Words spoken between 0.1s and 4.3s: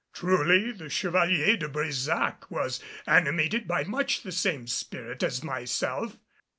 Truly the Chevalier de Brésac was animated by much